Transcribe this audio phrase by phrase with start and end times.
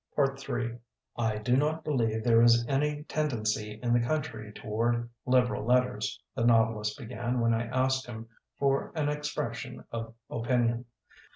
[0.17, 0.35] Ill
[1.15, 6.19] "I do not believe there is any ten dency in the country toward liberal letters,"
[6.33, 8.27] the novelist began when I asked him
[8.57, 10.85] for an expression of opinion.